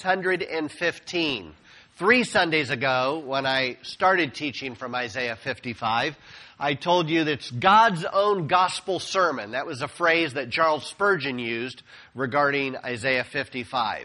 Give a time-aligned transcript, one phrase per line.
[0.00, 1.54] 615.
[1.96, 6.16] Three Sundays ago, when I started teaching from Isaiah 55,
[6.56, 9.50] I told you that it's God's own gospel sermon.
[9.50, 11.82] That was a phrase that Charles Spurgeon used
[12.14, 14.04] regarding Isaiah 55.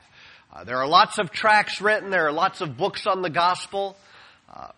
[0.52, 3.96] Uh, there are lots of tracts written, there are lots of books on the gospel,
[4.52, 4.70] uh,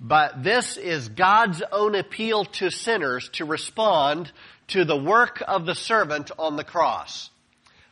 [0.00, 4.32] but this is God's own appeal to sinners to respond
[4.68, 7.28] to the work of the servant on the cross.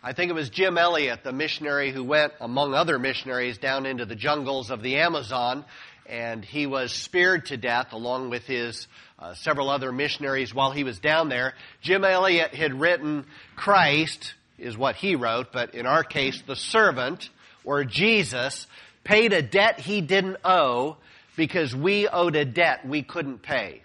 [0.06, 4.04] I think it was Jim Elliot, the missionary who went, among other missionaries, down into
[4.04, 5.64] the jungles of the Amazon,
[6.04, 8.86] and he was speared to death along with his
[9.18, 11.54] uh, several other missionaries while he was down there.
[11.80, 13.24] Jim Elliot had written,
[13.56, 17.30] Christ is what he wrote, but in our case, the servant,
[17.64, 18.66] or Jesus,
[19.04, 20.98] paid a debt he didn't owe
[21.34, 23.80] because we owed a debt we couldn't pay.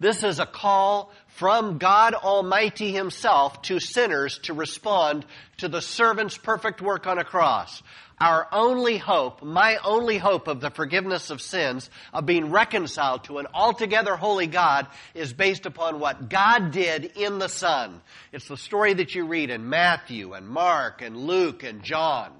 [0.00, 5.24] This is a call from God Almighty Himself to sinners to respond
[5.58, 7.82] to the servant's perfect work on a cross.
[8.18, 13.36] Our only hope, my only hope of the forgiveness of sins, of being reconciled to
[13.38, 18.00] an altogether holy God, is based upon what God did in the Son.
[18.32, 22.32] It's the story that you read in Matthew and Mark and Luke and John.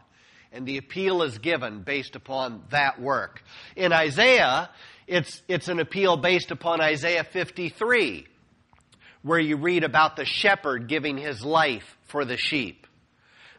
[0.50, 3.42] And the appeal is given based upon that work.
[3.76, 4.70] In Isaiah,
[5.06, 8.26] it's, it's an appeal based upon Isaiah 53,
[9.26, 12.86] where you read about the shepherd giving his life for the sheep.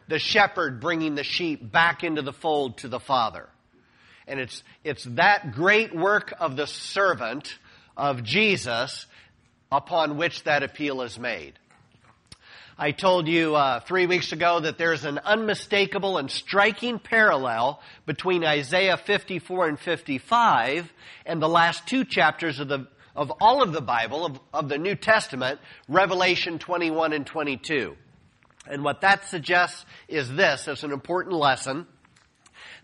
[0.08, 3.46] The shepherd bringing the sheep back into the fold to the Father.
[4.26, 7.54] And it's, it's that great work of the servant
[7.98, 9.04] of Jesus
[9.70, 11.58] upon which that appeal is made.
[12.78, 18.42] I told you uh, three weeks ago that there's an unmistakable and striking parallel between
[18.42, 20.90] Isaiah 54 and 55
[21.26, 22.86] and the last two chapters of the
[23.18, 27.96] of all of the Bible, of, of the New Testament, Revelation 21 and 22.
[28.70, 31.88] And what that suggests is this, as an important lesson,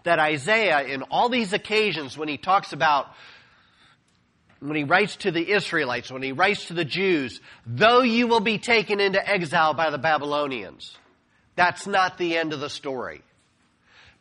[0.02, 3.06] that Isaiah, in all these occasions when he talks about
[4.58, 8.40] when he writes to the Israelites, when he writes to the Jews, though you will
[8.40, 10.96] be taken into exile by the Babylonians,
[11.54, 13.22] that's not the end of the story.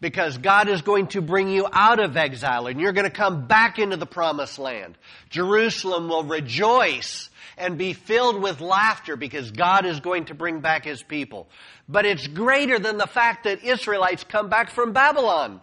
[0.04, 3.48] Because God is going to bring you out of exile and you're going to come
[3.48, 4.98] back into the promised land.
[5.30, 10.84] Jerusalem will rejoice and be filled with laughter because God is going to bring back
[10.84, 11.48] his people.
[11.88, 15.62] But it's greater than the fact that Israelites come back from Babylon.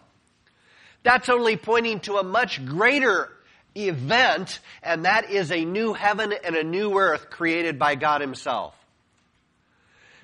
[1.03, 3.29] That's only pointing to a much greater
[3.77, 8.73] event, and that is a new heaven and a new earth created by God Himself.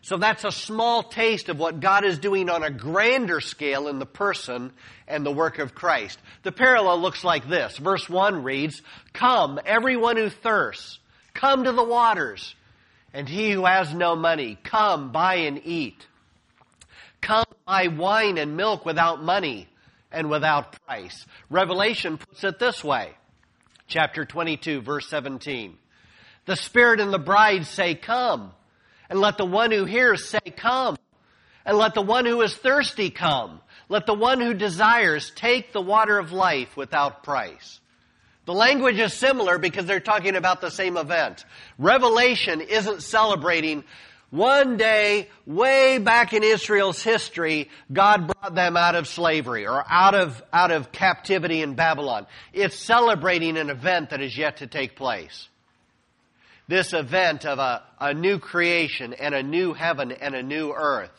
[0.01, 3.99] So that's a small taste of what God is doing on a grander scale in
[3.99, 4.71] the person
[5.07, 6.19] and the work of Christ.
[6.43, 7.77] The parallel looks like this.
[7.77, 8.81] Verse 1 reads,
[9.13, 10.99] Come, everyone who thirsts,
[11.33, 12.55] come to the waters.
[13.13, 16.05] And he who has no money, come, buy and eat.
[17.21, 19.67] Come, buy wine and milk without money
[20.11, 21.25] and without price.
[21.49, 23.13] Revelation puts it this way
[23.87, 25.77] chapter 22, verse 17.
[26.45, 28.51] The Spirit and the bride say, Come.
[29.09, 30.97] And let the one who hears say, Come.
[31.65, 33.59] And let the one who is thirsty come.
[33.89, 37.79] Let the one who desires take the water of life without price.
[38.45, 41.43] The language is similar because they're talking about the same event.
[41.77, 43.83] Revelation isn't celebrating
[44.29, 50.15] one day, way back in Israel's history, God brought them out of slavery or out
[50.15, 52.27] of, out of captivity in Babylon.
[52.51, 55.47] It's celebrating an event that is yet to take place.
[56.67, 61.11] This event of a, a new creation and a new heaven and a new earth.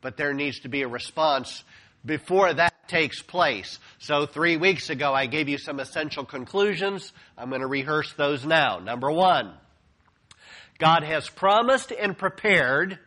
[0.00, 1.64] But there needs to be a response
[2.04, 3.78] before that takes place.
[3.98, 7.12] So three weeks ago I gave you some essential conclusions.
[7.36, 8.78] I'm going to rehearse those now.
[8.78, 9.52] Number one.
[10.78, 12.98] God has promised and prepared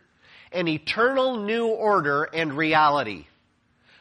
[0.51, 3.25] an eternal new order and reality.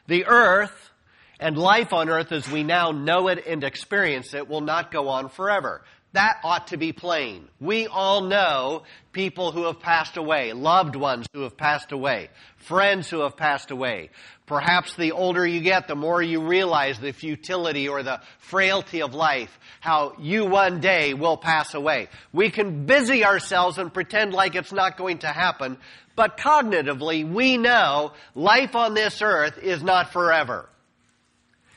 [0.09, 0.91] The earth
[1.39, 5.09] and life on earth as we now know it and experience it will not go
[5.09, 5.83] on forever.
[6.13, 7.49] That ought to be plain.
[7.61, 8.83] We all know
[9.13, 13.71] people who have passed away, loved ones who have passed away, friends who have passed
[13.71, 14.11] away.
[14.47, 19.15] Perhaps the older you get, the more you realize the futility or the frailty of
[19.15, 22.09] life, how you one day will pass away.
[22.33, 25.79] We can busy ourselves and pretend like it's not going to happen,
[26.17, 30.69] but cognitively we know life on this earth is not forever.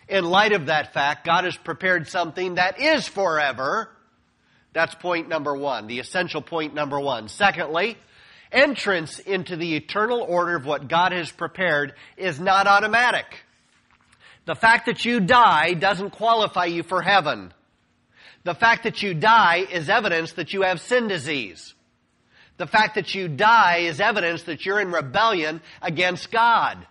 [0.09, 3.89] In light of that fact, God has prepared something that is forever,
[4.73, 7.27] that's point number one, the essential point number one.
[7.29, 7.97] Secondly,
[8.51, 13.25] entrance into the eternal order of what God has prepared is not automatic.
[14.45, 17.53] The fact that you die doesn't qualify you for heaven.
[18.43, 21.73] The fact that you die is evidence that you have sin disease.
[22.57, 26.85] The fact that you die is evidence that you're in rebellion against God.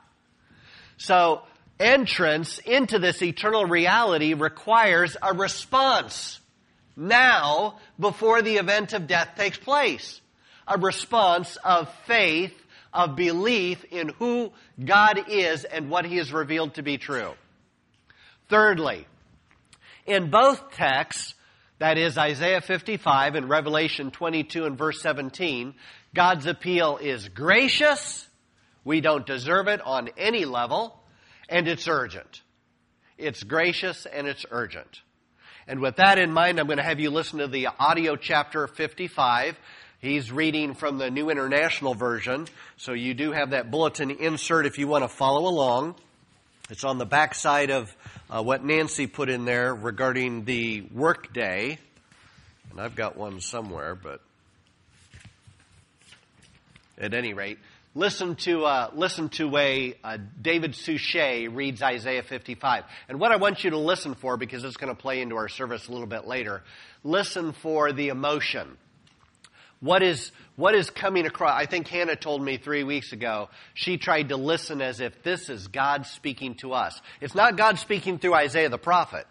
[0.96, 1.42] So,
[1.78, 6.40] entrance into this eternal reality requires a response
[6.96, 10.20] now before the event of death takes place.
[10.66, 12.54] A response of faith,
[12.92, 14.52] of belief in who
[14.82, 17.32] God is and what He has revealed to be true.
[18.48, 19.06] Thirdly,
[20.06, 21.34] in both texts,
[21.78, 25.74] that is Isaiah 55 and Revelation 22 and verse 17,
[26.14, 28.28] God's appeal is gracious.
[28.84, 31.02] We don't deserve it on any level
[31.48, 32.42] and it's urgent.
[33.18, 35.00] It's gracious and it's urgent.
[35.72, 38.66] And with that in mind, I'm going to have you listen to the audio chapter
[38.66, 39.58] 55.
[40.02, 42.46] He's reading from the New International Version,
[42.76, 45.94] so you do have that bulletin insert if you want to follow along.
[46.68, 47.96] It's on the back side of
[48.28, 51.78] uh, what Nancy put in there regarding the workday.
[52.70, 54.20] And I've got one somewhere, but
[56.98, 57.58] at any rate,
[57.94, 62.84] listen to uh, listen to way uh, David Suchet reads Isaiah 55.
[63.08, 65.48] And what I want you to listen for, because it's going to play into our
[65.48, 66.62] service a little bit later,
[67.04, 68.76] listen for the emotion.
[69.80, 71.60] What is what is coming across?
[71.60, 73.48] I think Hannah told me three weeks ago.
[73.74, 77.00] She tried to listen as if this is God speaking to us.
[77.20, 79.26] It's not God speaking through Isaiah the prophet.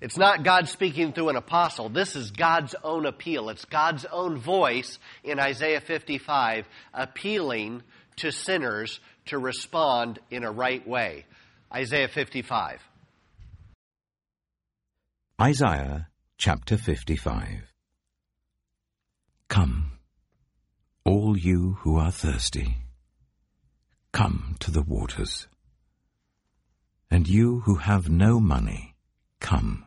[0.00, 1.90] It's not God speaking through an apostle.
[1.90, 3.50] This is God's own appeal.
[3.50, 7.82] It's God's own voice in Isaiah 55 appealing
[8.16, 11.26] to sinners to respond in a right way.
[11.72, 12.80] Isaiah 55.
[15.40, 16.08] Isaiah
[16.38, 17.46] chapter 55.
[19.48, 19.98] Come,
[21.04, 22.76] all you who are thirsty,
[24.12, 25.46] come to the waters.
[27.10, 28.94] And you who have no money,
[29.40, 29.86] come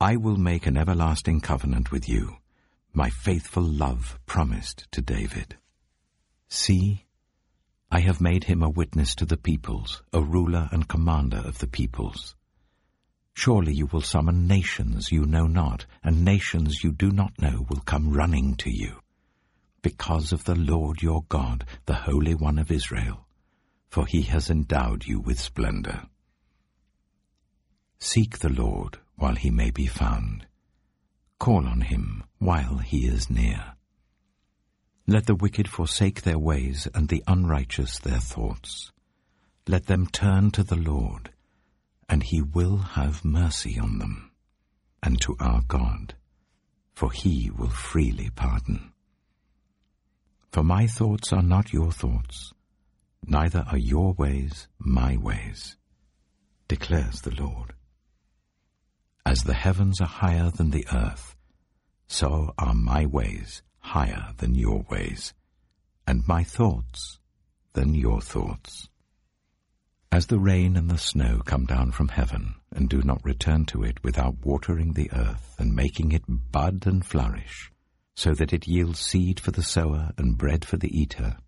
[0.00, 2.38] I will make an everlasting covenant with you,
[2.92, 5.56] my faithful love promised to David.
[6.48, 7.06] See,
[7.92, 11.68] I have made him a witness to the peoples, a ruler and commander of the
[11.68, 12.34] peoples.
[13.34, 17.80] Surely you will summon nations you know not, and nations you do not know will
[17.80, 18.98] come running to you,
[19.80, 23.28] because of the Lord your God, the Holy One of Israel,
[23.88, 26.02] for he has endowed you with splendor.
[28.00, 30.46] Seek the Lord while he may be found.
[31.38, 33.74] Call on him while he is near.
[35.06, 38.90] Let the wicked forsake their ways and the unrighteous their thoughts.
[39.66, 41.30] Let them turn to the Lord,
[42.08, 44.30] and he will have mercy on them,
[45.02, 46.14] and to our God,
[46.94, 48.92] for he will freely pardon.
[50.52, 52.52] For my thoughts are not your thoughts,
[53.26, 55.76] neither are your ways my ways,
[56.68, 57.74] declares the Lord.
[59.34, 61.34] As the heavens are higher than the earth,
[62.06, 65.34] so are my ways higher than your ways,
[66.06, 67.18] and my thoughts
[67.72, 68.88] than your thoughts.
[70.12, 73.82] As the rain and the snow come down from heaven, and do not return to
[73.82, 77.72] it without watering the earth and making it bud and flourish,
[78.14, 81.38] so that it yields seed for the sower and bread for the eater,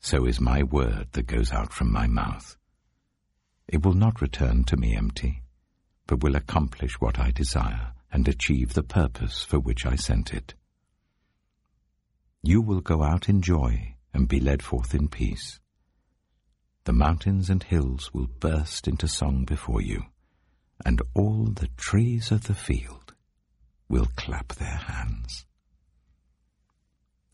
[0.00, 2.56] so is my word that goes out from my mouth.
[3.68, 5.42] It will not return to me empty
[6.06, 10.54] but will accomplish what I desire and achieve the purpose for which I sent it.
[12.42, 15.60] You will go out in joy and be led forth in peace.
[16.84, 20.04] The mountains and hills will burst into song before you,
[20.84, 23.14] and all the trees of the field
[23.88, 25.44] will clap their hands.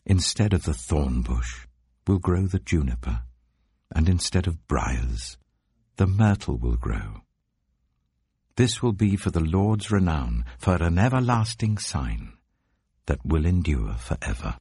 [0.05, 1.67] Instead of the thorn bush
[2.07, 3.21] will grow the juniper,
[3.95, 5.37] and instead of briars
[5.97, 7.22] the myrtle will grow.
[8.55, 12.33] This will be for the Lord's renown, for an everlasting sign
[13.07, 14.57] that will endure forever.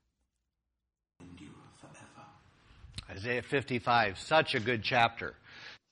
[3.11, 5.35] Isaiah 55, such a good chapter.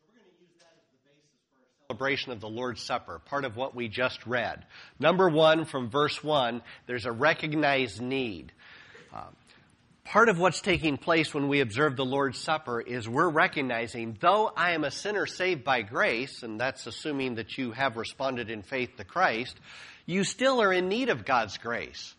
[0.08, 3.20] We're going to use that as the basis for our celebration of the Lord's Supper,
[3.26, 4.64] part of what we just read.
[4.98, 8.52] Number one, from verse one, there's a recognized need.
[9.12, 9.36] Um,
[10.04, 14.50] part of what's taking place when we observe the Lord's Supper is we're recognizing, though
[14.56, 18.62] I am a sinner saved by grace, and that's assuming that you have responded in
[18.62, 19.58] faith to Christ,
[20.06, 22.14] you still are in need of God's grace.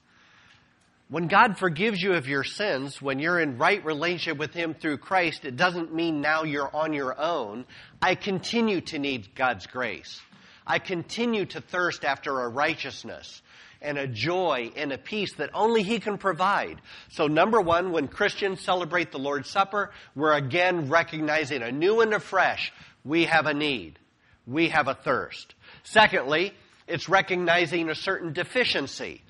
[1.11, 4.99] when God forgives you of your sins, when you're in right relationship with Him through
[4.99, 7.65] Christ, it doesn't mean now you're on your own.
[8.01, 10.21] I continue to need God's grace.
[10.65, 13.41] I continue to thirst after a righteousness
[13.81, 16.81] and a joy and a peace that only He can provide.
[17.09, 22.71] So, number one, when Christians celebrate the Lord's Supper, we're again recognizing anew and afresh
[23.03, 23.97] we have a need,
[24.45, 25.55] we have a thirst.
[25.83, 26.53] Secondly,
[26.87, 29.21] it's recognizing a certain deficiency.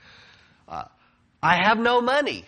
[0.67, 0.85] Uh,
[1.41, 2.45] I have no money.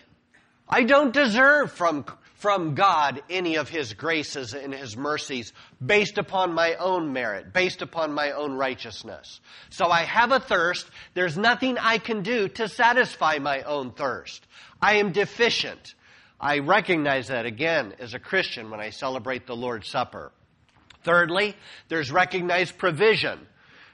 [0.68, 2.04] I don't deserve from,
[2.44, 7.80] from God any of His graces and His mercies based upon my own merit, based
[7.80, 9.40] upon my own righteousness.
[9.70, 10.86] So I have a thirst.
[11.14, 14.46] There's nothing I can do to satisfy my own thirst.
[14.82, 15.94] I am deficient.
[16.38, 20.30] I recognize that again as a Christian when I celebrate the Lord's Supper.
[21.02, 21.56] Thirdly,
[21.88, 23.38] there's recognized provision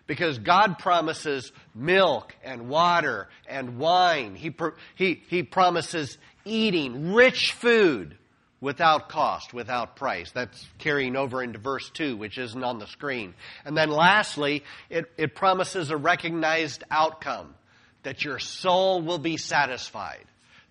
[0.08, 4.34] because God promises milk and water and wine.
[4.34, 4.52] He,
[4.96, 8.16] he, he promises eating rich food
[8.60, 10.30] without cost, without price.
[10.32, 13.34] That's carrying over into verse 2, which isn't on the screen.
[13.64, 17.54] And then lastly, it, it promises a recognized outcome
[18.02, 20.24] that your soul will be satisfied,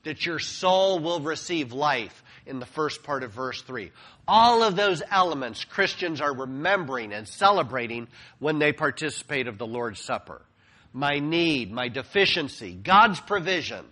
[0.03, 3.91] that your soul will receive life in the first part of verse 3.
[4.27, 8.08] All of those elements Christians are remembering and celebrating
[8.39, 10.41] when they participate of the Lord's Supper.
[10.93, 13.86] My need, my deficiency, God's provision,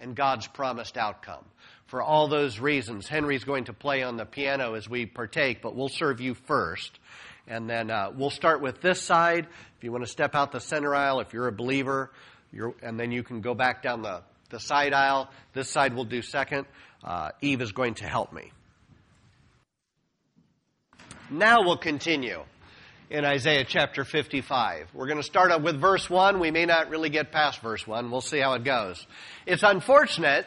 [0.00, 1.44] and God's promised outcome.
[1.88, 5.74] For all those reasons, Henry's going to play on the piano as we partake, but
[5.74, 6.98] we'll serve you first.
[7.46, 9.46] And then uh, we'll start with this side.
[9.78, 12.10] If you want to step out the center aisle, if you're a believer,
[12.52, 15.30] you're, and then you can go back down the, the side aisle.
[15.54, 16.66] This side will do second.
[17.02, 18.52] Uh, Eve is going to help me.
[21.30, 22.42] Now we'll continue
[23.08, 24.88] in Isaiah chapter 55.
[24.92, 26.38] We're going to start up with verse 1.
[26.38, 28.10] We may not really get past verse 1.
[28.10, 29.06] We'll see how it goes.
[29.46, 30.44] It's unfortunate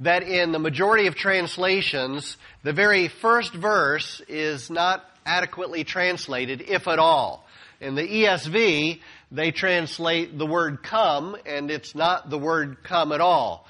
[0.00, 6.88] that in the majority of translations, the very first verse is not adequately translated, if
[6.88, 7.46] at all.
[7.80, 13.20] In the ESV, they translate the word come, and it's not the word come at
[13.20, 13.66] all.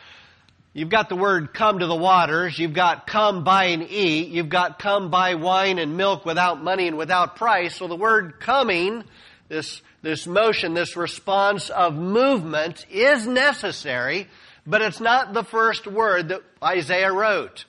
[0.76, 2.58] You've got the word come to the waters.
[2.58, 4.28] You've got come buy and eat.
[4.30, 7.76] You've got come buy wine and milk without money and without price.
[7.76, 9.04] So the word coming,
[9.48, 14.26] this, this motion, this response of movement is necessary,
[14.66, 17.64] but it's not the first word that Isaiah wrote.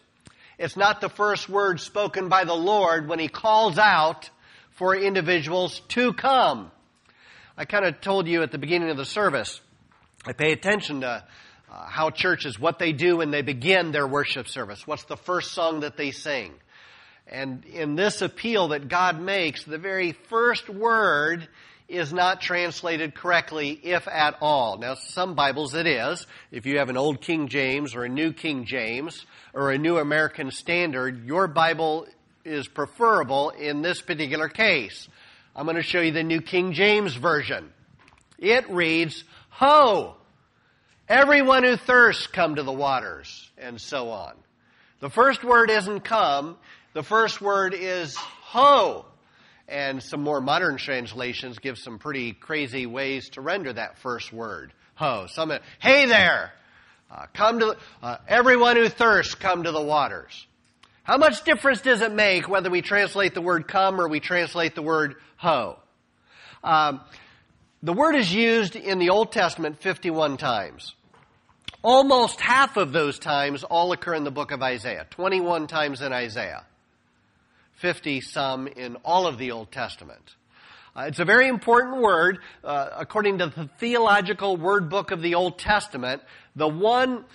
[0.57, 4.29] It's not the first word spoken by the Lord when he calls out
[4.71, 6.71] for individuals to come.
[7.57, 9.59] I kind of told you at the beginning of the service,
[10.25, 11.07] I pay attention to
[11.71, 14.87] uh, how churches, what they do when they begin their worship service.
[14.87, 16.53] What's the first song that they sing?
[17.27, 21.47] And in this appeal that God makes, the very first word
[21.87, 24.77] is not translated correctly, if at all.
[24.77, 26.25] Now, some Bibles it is.
[26.51, 29.97] If you have an old King James or a new King James or a new
[29.97, 32.07] American Standard, your Bible
[32.43, 35.07] is preferable in this particular case.
[35.55, 37.71] I'm going to show you the New King James Version.
[38.37, 40.15] It reads, Ho!
[41.07, 44.33] Everyone who thirsts, come to the waters, and so on.
[45.01, 46.57] The first word isn't come,
[46.93, 49.05] the first word is ho.
[49.67, 54.73] And some more modern translations give some pretty crazy ways to render that first word,
[54.93, 55.25] ho.
[55.27, 56.51] Some, hey there!
[57.09, 60.45] Uh, come to, uh, everyone who thirsts, come to the waters.
[61.03, 64.73] How much difference does it make whether we translate the word come or we translate
[64.73, 65.77] the word ho?
[66.63, 67.01] Um,
[67.83, 70.95] the word is used in the Old Testament 51 times.
[71.83, 76.11] Almost half of those times all occur in the book of Isaiah, 21 times in
[76.11, 76.65] Isaiah,
[77.77, 80.35] 50 some in all of the Old Testament.
[80.95, 82.39] Uh, it's a very important word.
[82.63, 86.21] Uh, according to the theological word book of the Old Testament,
[86.55, 87.25] the one,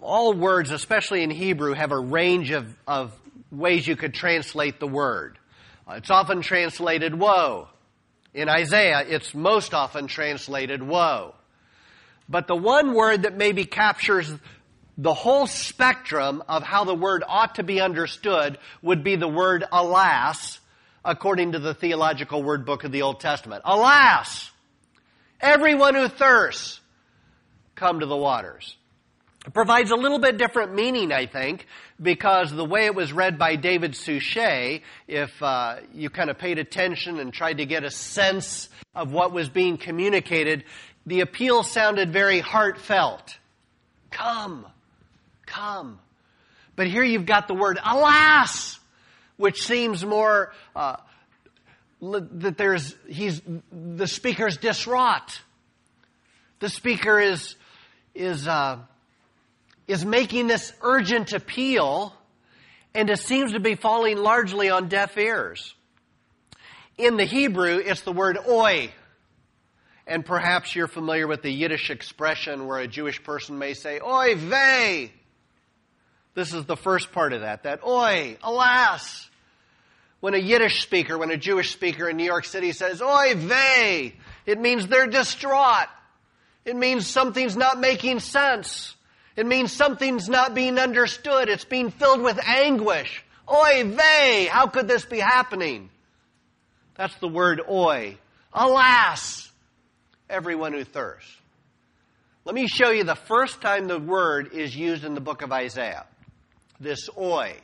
[0.00, 3.12] all words, especially in Hebrew, have a range of, of
[3.52, 5.38] ways you could translate the word.
[5.88, 7.68] Uh, it's often translated woe.
[8.34, 11.34] In Isaiah, it's most often translated woe.
[12.28, 14.32] But the one word that maybe captures
[14.98, 19.64] the whole spectrum of how the word ought to be understood would be the word
[19.70, 20.58] alas,
[21.04, 23.62] according to the theological word book of the Old Testament.
[23.64, 24.50] Alas!
[25.40, 26.80] Everyone who thirsts,
[27.74, 28.74] come to the waters.
[29.46, 31.66] It provides a little bit different meaning, I think,
[32.02, 36.58] because the way it was read by David Suchet, if uh, you kind of paid
[36.58, 40.64] attention and tried to get a sense of what was being communicated,
[41.04, 43.38] the appeal sounded very heartfelt.
[44.10, 44.66] Come,
[45.46, 45.98] come.
[46.74, 48.78] But here you've got the word alas,
[49.36, 50.96] which seems more uh,
[52.00, 53.40] that there's he's
[53.72, 55.40] the speaker's distraught.
[56.58, 57.56] The speaker is
[58.14, 58.78] is uh,
[59.86, 62.14] is making this urgent appeal,
[62.94, 65.74] and it seems to be falling largely on deaf ears.
[66.98, 68.90] In the Hebrew, it's the word oi.
[70.06, 74.36] And perhaps you're familiar with the Yiddish expression where a Jewish person may say, oi
[74.36, 75.12] vey.
[76.36, 79.28] This is the first part of that, that oi, alas.
[80.20, 84.14] When a Yiddish speaker, when a Jewish speaker in New York City says, oi vey,
[84.44, 85.88] it means they're distraught.
[86.66, 88.94] It means something's not making sense.
[89.34, 91.48] It means something's not being understood.
[91.48, 93.24] It's being filled with anguish.
[93.50, 95.88] Oi vey, how could this be happening?
[96.96, 98.18] That's the word oi.
[98.52, 99.50] Alas,
[100.28, 101.34] everyone who thirsts.
[102.44, 105.50] Let me show you the first time the word is used in the book of
[105.50, 106.04] Isaiah.
[106.80, 107.54] This oi.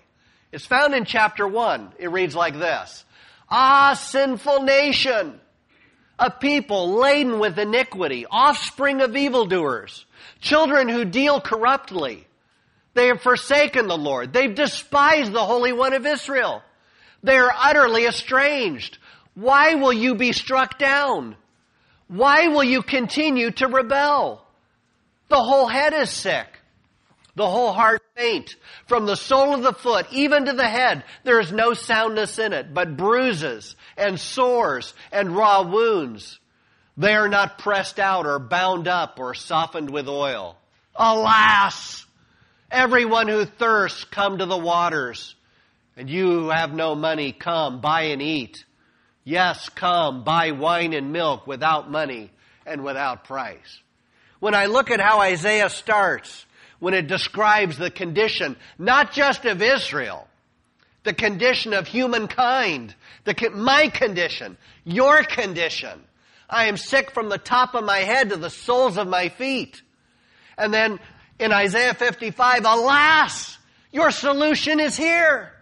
[0.52, 1.95] It's found in chapter 1.
[1.99, 3.04] It reads like this.
[3.50, 5.38] Ah, sinful nation,
[6.19, 10.07] a people laden with iniquity, offspring of evildoers,
[10.40, 12.26] children who deal corruptly.
[12.95, 14.33] They have forsaken the Lord.
[14.33, 16.62] They've despised the Holy One of Israel.
[17.23, 18.99] They are utterly estranged.
[19.35, 21.37] Why will you be struck down?
[22.09, 24.47] Why will you continue to rebel?
[25.28, 26.47] The whole head is sick.
[27.34, 28.56] The whole heart faint.
[28.86, 32.52] From the sole of the foot even to the head, there is no soundness in
[32.52, 36.38] it, but bruises and sores and raw wounds.
[36.96, 40.56] They are not pressed out or bound up or softened with oil.
[40.94, 42.04] Alas!
[42.70, 45.34] Everyone who thirsts, come to the waters.
[45.96, 48.64] And you who have no money, come, buy and eat.
[49.24, 52.30] Yes, come, buy wine and milk without money
[52.66, 53.80] and without price.
[54.40, 56.44] When I look at how Isaiah starts,
[56.82, 60.26] when it describes the condition, not just of Israel,
[61.04, 66.02] the condition of humankind, the, my condition, your condition.
[66.50, 69.80] I am sick from the top of my head to the soles of my feet.
[70.58, 70.98] And then
[71.38, 73.58] in Isaiah 55, alas,
[73.92, 75.52] your solution is here.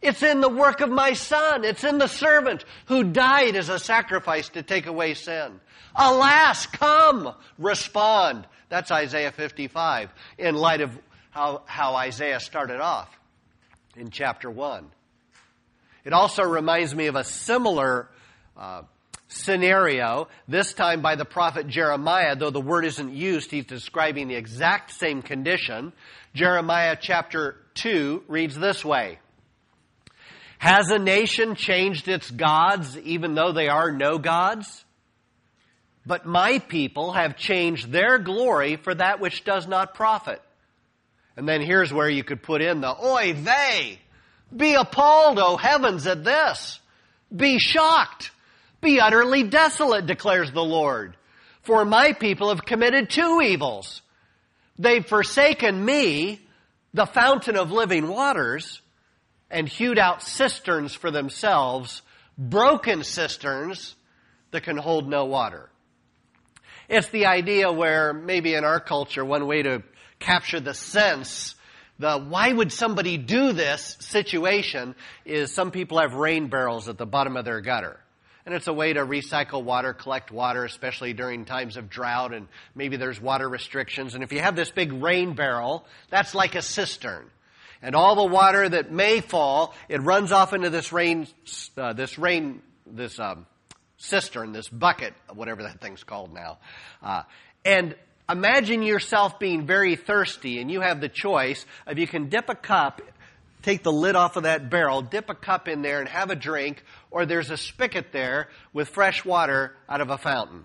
[0.00, 1.64] It's in the work of my son.
[1.64, 5.60] It's in the servant who died as a sacrifice to take away sin.
[5.94, 8.46] Alas, come, respond.
[8.72, 10.08] That's Isaiah 55
[10.38, 10.98] in light of
[11.30, 13.10] how, how Isaiah started off
[13.96, 14.90] in chapter 1.
[16.06, 18.08] It also reminds me of a similar
[18.56, 18.84] uh,
[19.28, 24.36] scenario, this time by the prophet Jeremiah, though the word isn't used, he's describing the
[24.36, 25.92] exact same condition.
[26.32, 29.18] Jeremiah chapter 2 reads this way.
[30.56, 34.86] Has a nation changed its gods even though they are no gods?
[36.04, 40.42] But my people have changed their glory for that which does not profit.
[41.36, 43.98] And then here's where you could put in the oi vey.
[44.54, 46.80] Be appalled, O heavens, at this.
[47.34, 48.32] Be shocked.
[48.80, 51.16] Be utterly desolate, declares the Lord.
[51.62, 54.02] For my people have committed two evils.
[54.78, 56.40] They've forsaken me,
[56.92, 58.82] the fountain of living waters,
[59.50, 62.02] and hewed out cisterns for themselves,
[62.36, 63.94] broken cisterns
[64.50, 65.70] that can hold no water.
[66.92, 69.82] It's the idea where maybe in our culture, one way to
[70.18, 71.54] capture the sense,
[71.98, 77.06] the why would somebody do this situation is some people have rain barrels at the
[77.06, 77.98] bottom of their gutter.
[78.44, 82.46] And it's a way to recycle water, collect water, especially during times of drought and
[82.74, 84.14] maybe there's water restrictions.
[84.14, 87.24] And if you have this big rain barrel, that's like a cistern
[87.80, 91.26] and all the water that may fall, it runs off into this rain,
[91.78, 93.46] uh, this rain, this um,
[94.02, 96.58] cistern, this bucket, whatever that thing's called now.
[97.02, 97.22] Uh,
[97.64, 97.94] and
[98.28, 102.54] imagine yourself being very thirsty, and you have the choice of you can dip a
[102.54, 103.00] cup,
[103.62, 106.36] take the lid off of that barrel, dip a cup in there, and have a
[106.36, 110.64] drink, or there's a spigot there with fresh water out of a fountain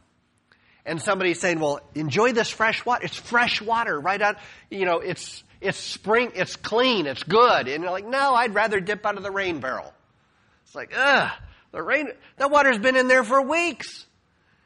[0.88, 3.04] and somebody's saying, well, enjoy this fresh water.
[3.04, 4.38] It's fresh water right out,
[4.72, 7.68] you know, it's, it's spring, it's clean, it's good.
[7.68, 9.94] And you're like, no, I'd rather dip out of the rain barrel.
[10.66, 11.30] It's like, ugh,
[11.72, 14.06] the rain, that water's been in there for weeks.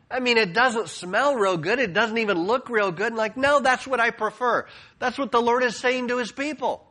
[0.09, 1.79] I mean, it doesn't smell real good.
[1.79, 3.07] It doesn't even look real good.
[3.07, 4.65] And like, no, that's what I prefer.
[4.99, 6.85] That's what the Lord is saying to His people.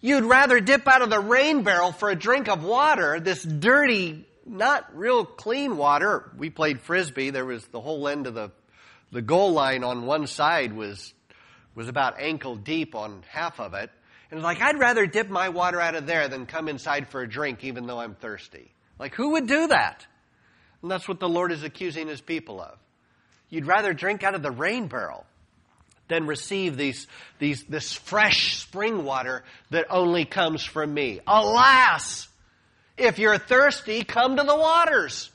[0.00, 4.24] You'd rather dip out of the rain barrel for a drink of water, this dirty,
[4.46, 6.30] not real clean water.
[6.38, 7.30] We played frisbee.
[7.30, 8.50] There was the whole end of the,
[9.12, 11.12] the goal line on one side was
[11.74, 13.90] was about ankle deep on half of it.
[14.30, 17.22] And it's like, I'd rather dip my water out of there than come inside for
[17.22, 18.70] a drink even though I'm thirsty.
[18.98, 20.06] Like, who would do that?
[20.82, 22.78] And that's what the Lord is accusing his people of.
[23.48, 25.26] You'd rather drink out of the rain barrel
[26.08, 27.06] than receive these,
[27.38, 31.20] these, this fresh spring water that only comes from me.
[31.26, 32.28] Alas!
[32.96, 35.30] If you're thirsty, come to the waters.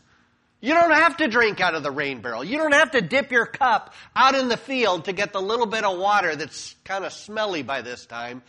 [0.62, 2.44] You don't have to drink out of the rain barrel.
[2.44, 5.66] You don't have to dip your cup out in the field to get the little
[5.66, 8.42] bit of water that's kind of smelly by this time.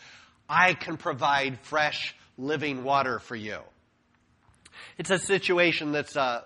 [0.49, 3.59] I can provide fresh, living water for you.
[4.99, 6.43] It's a situation that's uh,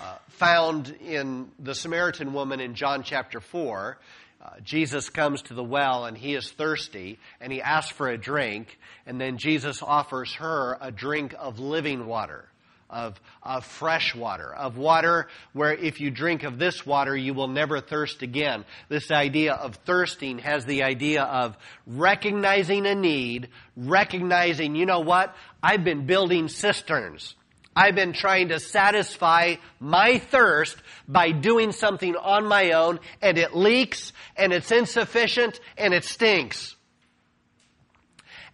[0.00, 3.98] uh, found in the Samaritan woman in John chapter 4.
[4.42, 8.18] Uh, Jesus comes to the well and he is thirsty and he asks for a
[8.18, 12.48] drink, and then Jesus offers her a drink of living water
[12.94, 17.48] of, of fresh water, of water where if you drink of this water, you will
[17.48, 18.64] never thirst again.
[18.88, 25.34] This idea of thirsting has the idea of recognizing a need, recognizing, you know what?
[25.62, 27.34] I've been building cisterns.
[27.76, 30.76] I've been trying to satisfy my thirst
[31.08, 36.76] by doing something on my own, and it leaks, and it's insufficient, and it stinks.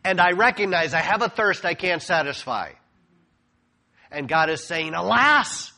[0.03, 2.72] And I recognize I have a thirst I can't satisfy.
[4.11, 5.73] And God is saying, Alas,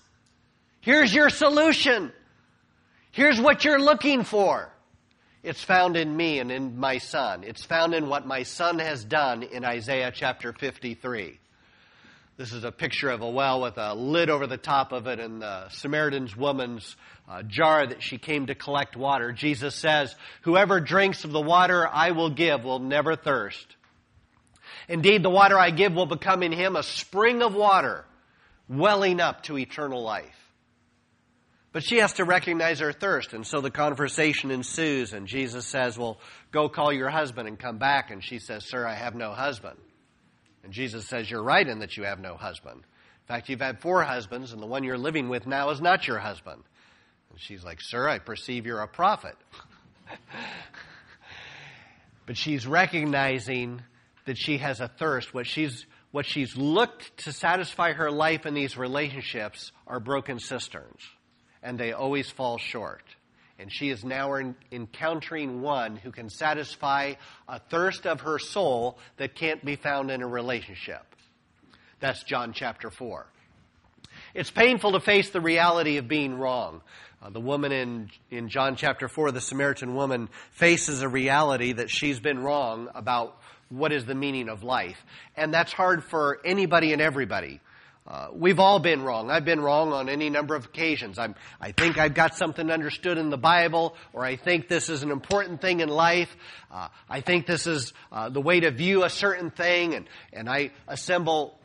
[0.81, 2.13] here's your solution.
[3.11, 4.73] Here's what you're looking for.
[5.43, 7.43] It's found in me and in my son.
[7.45, 11.39] It's found in what my son has done in Isaiah chapter 53.
[12.39, 15.21] This is a picture of a well with a lid over the top of it
[15.21, 16.97] and the Samaritan's woman's
[17.29, 19.33] uh, jar that she came to collect water.
[19.33, 23.67] Jesus says, Whoever drinks of the water I will give will never thirst.
[24.89, 28.07] Indeed, the water I give will become in him a spring of water
[28.73, 30.39] welling up to eternal life.
[31.73, 35.97] But she has to recognize her thirst, and so the conversation ensues, and Jesus says,
[35.97, 38.11] Well, go call your husband and come back.
[38.11, 39.79] And she says, Sir, I have no husband.
[40.65, 42.77] And Jesus says, You're right in that you have no husband.
[42.77, 46.07] In fact, you've had four husbands, and the one you're living with now is not
[46.07, 46.63] your husband.
[47.31, 49.37] And she's like, Sir, I perceive you're a prophet.
[52.27, 53.81] but she's recognizing
[54.27, 55.33] that she has a thirst.
[55.33, 61.01] What she's what she's looked to satisfy her life in these relationships are broken cisterns,
[61.63, 63.03] and they always fall short.
[63.59, 64.35] And she is now
[64.71, 67.15] encountering one who can satisfy
[67.49, 71.03] a thirst of her soul that can't be found in a relationship.
[72.01, 73.27] That's John chapter 4.
[74.35, 76.83] It's painful to face the reality of being wrong.
[77.23, 81.89] Uh, the woman in, in John chapter 4, the Samaritan woman, faces a reality that
[81.89, 83.39] she's been wrong about
[83.73, 85.03] what is the meaning of life.
[85.37, 87.61] And that's hard for anybody and everybody.
[88.07, 89.31] Uh, we've all been wrong.
[89.31, 91.19] I've been wrong on any number of occasions.
[91.19, 95.05] I'm, I think I've got something understood in the Bible, or I think this is
[95.05, 96.35] an important thing in life.
[96.71, 100.51] Uh, I think this is uh, the way to view a certain thing, and, and
[100.51, 101.61] I assemble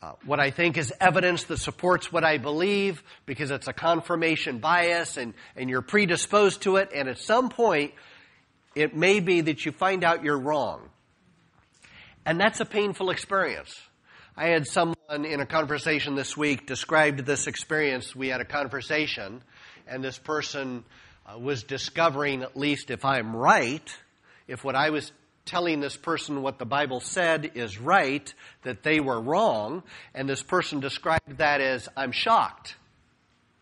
[0.00, 4.60] uh, what I think is evidence that supports what I believe because it's a confirmation
[4.60, 7.92] bias, and, and you're predisposed to it, and at some point,
[8.74, 10.88] it may be that you find out you're wrong.
[12.24, 13.74] And that's a painful experience.
[14.36, 18.14] I had someone in a conversation this week described this experience.
[18.14, 19.42] We had a conversation,
[19.86, 20.84] and this person
[21.26, 23.94] uh, was discovering, at least if I'm right,
[24.46, 25.10] if what I was
[25.44, 28.32] telling this person what the Bible said is right,
[28.62, 29.82] that they were wrong.
[30.14, 32.76] And this person described that as I'm shocked,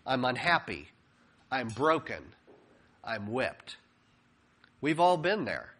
[0.06, 0.88] I'm unhappy,
[1.50, 2.22] I'm broken,
[3.02, 3.76] I'm whipped.
[4.82, 5.72] We've all been there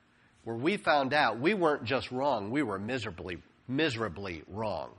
[0.44, 4.90] where we found out we weren't just wrong, we were miserably, miserably wrong.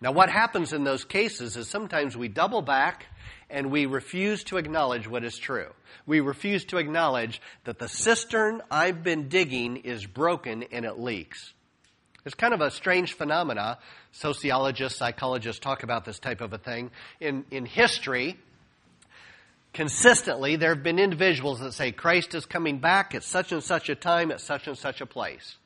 [0.00, 3.06] Now, what happens in those cases is sometimes we double back
[3.48, 5.68] and we refuse to acknowledge what is true.
[6.06, 11.52] We refuse to acknowledge that the cistern I've been digging is broken and it leaks.
[12.24, 13.78] It's kind of a strange phenomena.
[14.10, 16.90] Sociologists, psychologists talk about this type of a thing.
[17.20, 18.36] In, in history,
[19.76, 23.90] consistently, there have been individuals that say Christ is coming back at such and such
[23.90, 25.56] a time, at such and such a place.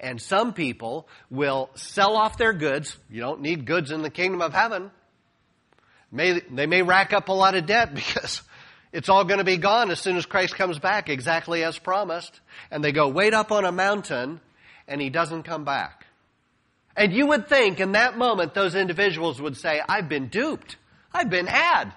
[0.00, 2.96] And some people will sell off their goods.
[3.10, 4.90] You don't need goods in the kingdom of heaven.
[6.10, 8.42] May, they may rack up a lot of debt because
[8.92, 12.40] it's all going to be gone as soon as Christ comes back, exactly as promised.
[12.70, 14.40] And they go wait up on a mountain
[14.88, 16.06] and he doesn't come back.
[16.96, 20.76] And you would think in that moment those individuals would say, I've been duped.
[21.12, 21.92] I've been had.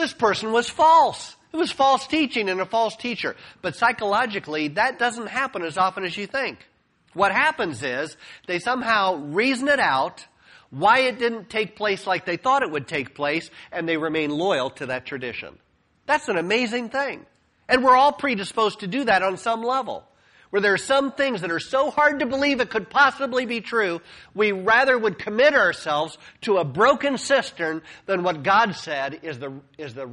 [0.00, 1.36] This person was false.
[1.52, 3.36] It was false teaching and a false teacher.
[3.60, 6.66] But psychologically, that doesn't happen as often as you think.
[7.12, 10.26] What happens is they somehow reason it out
[10.70, 14.30] why it didn't take place like they thought it would take place, and they remain
[14.30, 15.58] loyal to that tradition.
[16.06, 17.26] That's an amazing thing.
[17.68, 20.04] And we're all predisposed to do that on some level
[20.50, 23.60] where there are some things that are so hard to believe it could possibly be
[23.60, 24.00] true,
[24.34, 29.52] we rather would commit ourselves to a broken cistern than what God said is the,
[29.78, 30.10] is the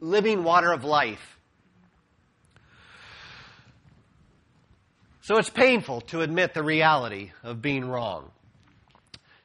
[0.00, 1.38] living water of life.
[5.20, 8.30] So it's painful to admit the reality of being wrong.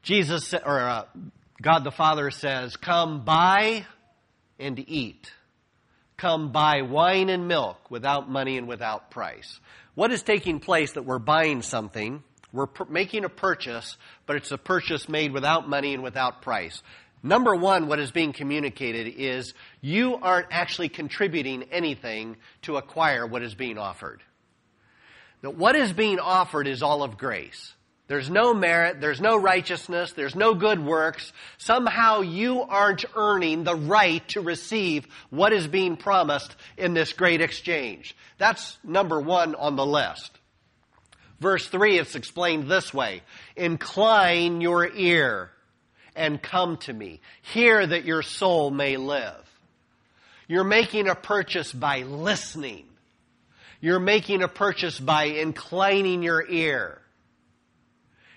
[0.04, 1.06] Jesus, or uh,
[1.62, 3.86] God the Father says, Come buy
[4.60, 5.32] and eat.
[6.18, 9.60] Come buy wine and milk without money and without price.
[10.00, 12.24] What is taking place that we're buying something?
[12.54, 16.82] We're making a purchase, but it's a purchase made without money and without price.
[17.22, 23.44] Number one, what is being communicated is you aren't actually contributing anything to acquire what
[23.44, 24.24] is being offered.
[25.42, 27.76] That what is being offered is all of grace.
[28.10, 31.32] There's no merit, there's no righteousness, there's no good works.
[31.60, 37.40] Somehow you aren't earning the right to receive what is being promised in this great
[37.40, 38.18] exchange.
[38.40, 40.32] That's number one on the list.
[41.40, 43.22] Verse 3 is explained this way
[43.56, 45.52] Incline your ear
[46.16, 47.22] and come to me.
[47.44, 49.46] Hear that your soul may live.
[50.48, 52.86] You're making a purchase by listening.
[53.82, 57.04] You're making a purchase by inclining your ear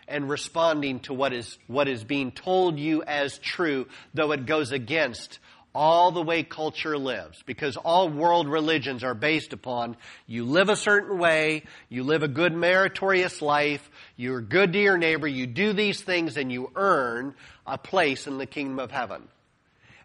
[0.08, 4.72] and responding to what is, what is being told you as true, though it goes
[4.72, 5.38] against
[5.74, 7.42] all the way culture lives.
[7.46, 12.28] Because all world religions are based upon you live a certain way, you live a
[12.28, 17.34] good meritorious life, you're good to your neighbor, you do these things, and you earn
[17.66, 19.28] a place in the kingdom of heaven.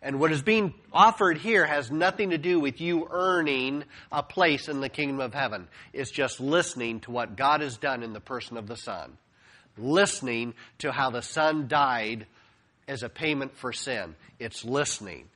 [0.02, 4.70] And what is being offered here has nothing to do with you earning a place
[4.70, 5.68] in the kingdom of heaven.
[5.92, 9.18] It's just listening to what God has done in the person of the Son.
[9.78, 12.26] Listening to how the Son died
[12.88, 14.16] as a payment for sin.
[14.40, 15.28] It's listening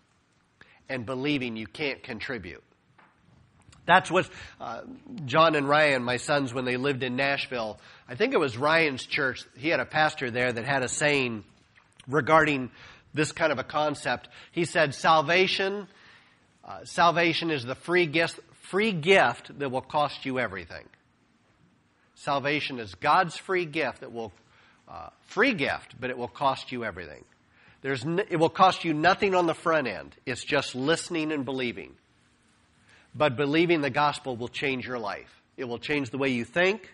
[0.90, 2.64] and believing you can't contribute.
[3.86, 4.82] That's what uh,
[5.26, 9.06] John and Ryan, my sons, when they lived in Nashville, I think it was Ryan's
[9.06, 11.44] church, he had a pastor there that had a saying
[12.08, 12.70] regarding
[13.14, 14.30] this kind of a concept.
[14.52, 15.88] He said, Salvation,
[16.64, 20.86] uh, salvation is the free gift, free gift that will cost you everything.
[22.22, 24.32] Salvation is God's free gift that will,
[24.88, 27.26] uh, free gift, but it will cost you everything.
[27.82, 30.16] There's n- it will cost you nothing on the front end.
[30.28, 31.96] It's just listening and believing.
[33.16, 35.42] But believing the gospel will change your life.
[35.58, 36.94] It will change the way you think.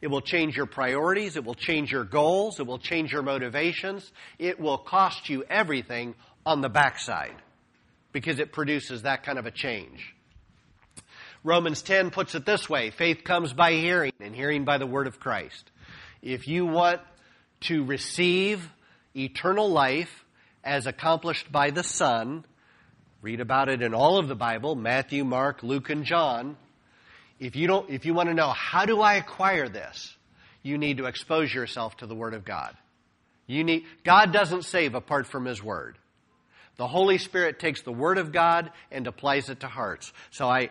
[0.00, 1.36] It will change your priorities.
[1.36, 2.58] It will change your goals.
[2.58, 4.10] It will change your motivations.
[4.38, 6.14] It will cost you everything
[6.46, 7.36] on the backside
[8.12, 10.13] because it produces that kind of a change.
[11.44, 15.06] Romans 10 puts it this way faith comes by hearing, and hearing by the word
[15.06, 15.70] of Christ.
[16.22, 17.02] If you want
[17.62, 18.66] to receive
[19.14, 20.24] eternal life
[20.64, 22.46] as accomplished by the Son,
[23.20, 26.56] read about it in all of the Bible Matthew, Mark, Luke, and John.
[27.38, 30.16] If you, don't, if you want to know, how do I acquire this?
[30.62, 32.74] You need to expose yourself to the Word of God.
[33.46, 35.98] You need, God doesn't save apart from His Word.
[36.76, 40.12] The Holy Spirit takes the Word of God and applies it to hearts.
[40.30, 40.70] So I,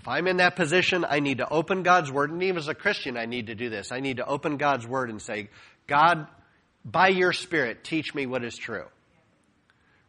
[0.00, 2.74] if I'm in that position, I need to open God's Word, and even as a
[2.74, 3.92] Christian, I need to do this.
[3.92, 5.50] I need to open God's Word and say,
[5.86, 6.26] God,
[6.86, 8.86] by your Spirit, teach me what is true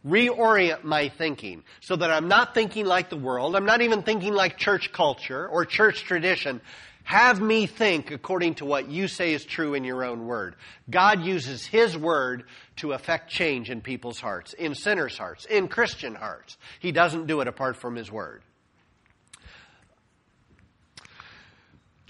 [0.04, 3.56] reorient my thinking so that I'm not thinking like the world.
[3.56, 6.60] I'm not even thinking like church culture or church tradition.
[7.04, 10.56] Have me think according to what you say is true in your own word.
[10.90, 12.46] God uses His word
[12.78, 16.58] to affect change in people's hearts, in sinners' hearts, in Christian hearts.
[16.80, 18.42] He doesn't do it apart from His word.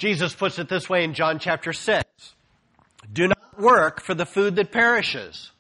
[0.02, 2.04] Jesus puts it this way in John chapter 6
[3.14, 5.52] Do not work for the food that perishes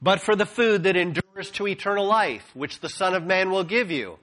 [0.00, 3.64] but for the food that endures to eternal life, which the Son of Man will
[3.64, 4.20] give you.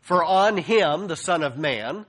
[0.00, 2.06] For on him, the Son of Man,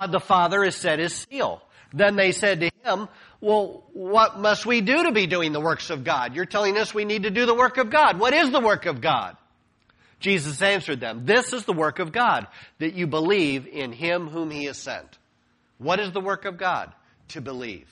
[0.00, 1.60] God the Father has set his seal.
[1.92, 3.10] Then they said to him,
[3.42, 6.34] Well, what must we do to be doing the works of God?
[6.34, 8.18] You're telling us we need to do the work of God.
[8.18, 9.36] What is the work of God?
[10.18, 12.46] Jesus answered them, This is the work of God,
[12.78, 15.18] that you believe in him whom he has sent.
[15.78, 16.92] What is the work of God?
[17.28, 17.88] To believe.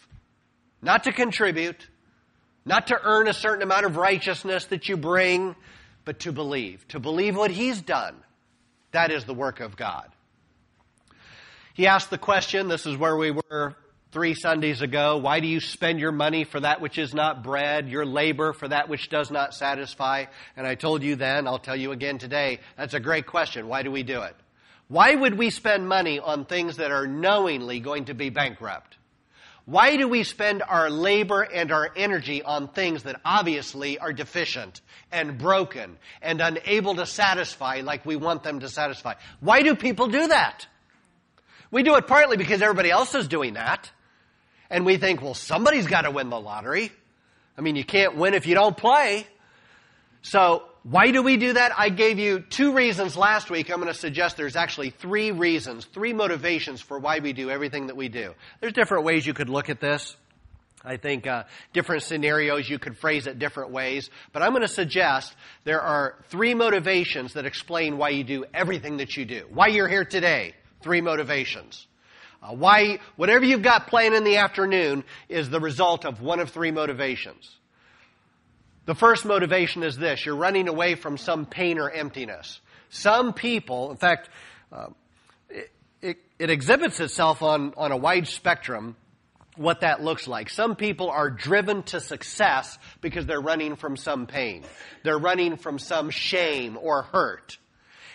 [0.82, 1.86] Not to contribute,
[2.64, 5.54] not to earn a certain amount of righteousness that you bring,
[6.04, 6.86] but to believe.
[6.88, 8.14] To believe what He's done.
[8.92, 10.08] That is the work of God.
[11.74, 13.76] He asked the question, this is where we were
[14.12, 17.88] three Sundays ago, why do you spend your money for that which is not bread,
[17.88, 20.24] your labor for that which does not satisfy?
[20.56, 23.68] And I told you then, I'll tell you again today, that's a great question.
[23.68, 24.34] Why do we do it?
[24.90, 28.96] Why would we spend money on things that are knowingly going to be bankrupt?
[29.64, 34.80] Why do we spend our labor and our energy on things that obviously are deficient
[35.12, 39.14] and broken and unable to satisfy like we want them to satisfy?
[39.38, 40.66] Why do people do that?
[41.70, 43.88] We do it partly because everybody else is doing that.
[44.70, 46.90] And we think, well, somebody's got to win the lottery.
[47.56, 49.24] I mean, you can't win if you don't play.
[50.22, 51.72] So why do we do that?
[51.78, 53.70] I gave you two reasons last week.
[53.70, 57.88] I'm going to suggest there's actually three reasons, three motivations for why we do everything
[57.88, 58.32] that we do.
[58.60, 60.16] There's different ways you could look at this.
[60.82, 64.68] I think uh, different scenarios you could phrase it different ways, but I'm going to
[64.68, 69.46] suggest there are three motivations that explain why you do everything that you do.
[69.52, 70.54] Why you're here today.
[70.82, 71.86] Three motivations.
[72.42, 76.48] Uh, why whatever you've got planned in the afternoon is the result of one of
[76.48, 77.54] three motivations.
[78.86, 82.60] The first motivation is this: you're running away from some pain or emptiness.
[82.88, 84.28] Some people, in fact,
[84.72, 84.88] uh,
[85.48, 85.70] it,
[86.02, 88.96] it, it exhibits itself on on a wide spectrum
[89.56, 90.48] what that looks like.
[90.48, 94.64] Some people are driven to success because they're running from some pain.
[95.02, 97.58] They're running from some shame or hurt.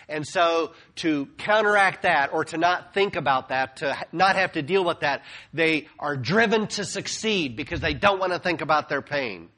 [0.08, 4.62] And so to counteract that or to not think about that, to not have to
[4.62, 8.88] deal with that, they are driven to succeed because they don't want to think about
[8.88, 9.48] their pain.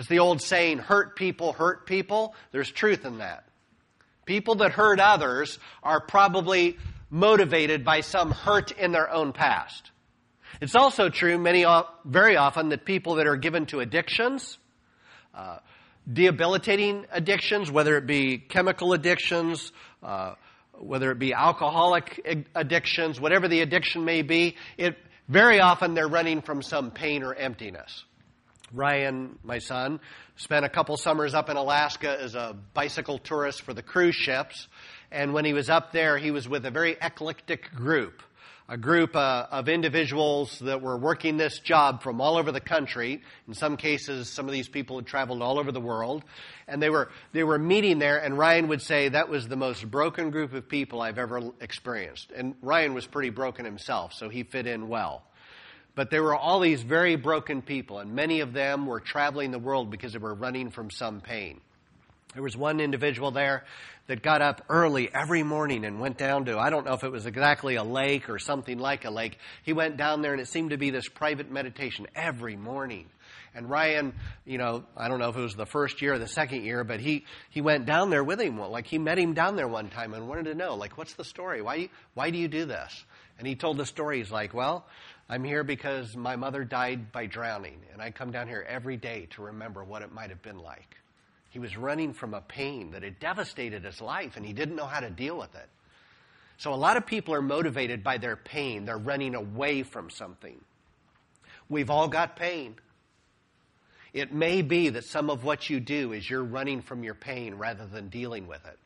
[0.00, 2.34] It's the old saying, hurt people hurt people.
[2.52, 3.44] There's truth in that.
[4.24, 6.78] People that hurt others are probably
[7.10, 9.90] motivated by some hurt in their own past.
[10.62, 11.66] It's also true many,
[12.06, 14.56] very often that people that are given to addictions,
[15.34, 15.58] uh,
[16.10, 19.70] debilitating addictions, whether it be chemical addictions,
[20.02, 20.32] uh,
[20.78, 24.96] whether it be alcoholic addictions, whatever the addiction may be, it
[25.28, 28.06] very often they're running from some pain or emptiness.
[28.72, 30.00] Ryan, my son,
[30.36, 34.68] spent a couple summers up in Alaska as a bicycle tourist for the cruise ships.
[35.10, 38.22] And when he was up there, he was with a very eclectic group
[38.70, 43.20] a group uh, of individuals that were working this job from all over the country.
[43.48, 46.22] In some cases, some of these people had traveled all over the world.
[46.68, 49.90] And they were, they were meeting there, and Ryan would say that was the most
[49.90, 52.30] broken group of people I've ever experienced.
[52.30, 55.24] And Ryan was pretty broken himself, so he fit in well.
[56.00, 59.58] But there were all these very broken people, and many of them were traveling the
[59.58, 61.60] world because they were running from some pain.
[62.32, 63.64] There was one individual there
[64.06, 67.12] that got up early every morning and went down to, I don't know if it
[67.12, 69.36] was exactly a lake or something like a lake.
[69.62, 73.04] He went down there and it seemed to be this private meditation every morning.
[73.54, 74.14] And Ryan,
[74.46, 76.82] you know, I don't know if it was the first year or the second year,
[76.82, 78.58] but he, he went down there with him.
[78.58, 81.24] Like he met him down there one time and wanted to know, like, what's the
[81.24, 81.60] story?
[81.60, 83.04] Why, why do you do this?
[83.38, 84.18] And he told the story.
[84.18, 84.86] He's like, well,
[85.30, 89.28] I'm here because my mother died by drowning, and I come down here every day
[89.30, 90.96] to remember what it might have been like.
[91.50, 94.86] He was running from a pain that had devastated his life and he didn't know
[94.86, 95.68] how to deal with it.
[96.58, 98.84] So a lot of people are motivated by their pain.
[98.84, 100.60] They're running away from something.
[101.68, 102.74] We've all got pain.
[104.12, 107.54] It may be that some of what you do is you're running from your pain
[107.54, 108.78] rather than dealing with it.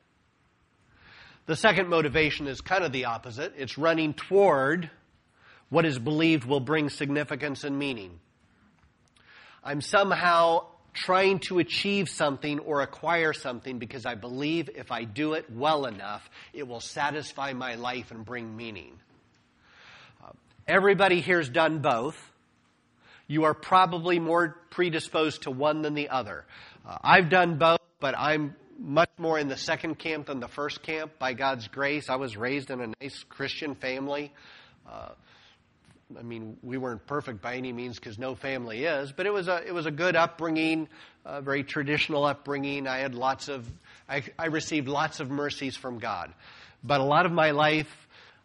[1.46, 3.54] The second motivation is kind of the opposite.
[3.56, 4.90] It's running toward
[5.70, 8.18] what is believed will bring significance and meaning.
[9.62, 15.34] I'm somehow trying to achieve something or acquire something because I believe if I do
[15.34, 18.92] it well enough, it will satisfy my life and bring meaning.
[20.22, 20.30] Uh,
[20.68, 22.16] everybody here's done both.
[23.26, 26.44] You are probably more predisposed to one than the other.
[26.86, 30.82] Uh, I've done both, but I'm much more in the second camp than the first
[30.82, 32.08] camp by God's grace.
[32.08, 34.32] I was raised in a nice Christian family.
[34.88, 35.10] Uh,
[36.18, 39.48] I mean, we weren't perfect by any means because no family is, but it was
[39.48, 40.88] a it was a good upbringing,
[41.24, 42.86] a very traditional upbringing.
[42.86, 43.66] I had lots of
[44.08, 46.32] I, I received lots of mercies from God,
[46.82, 47.90] but a lot of my life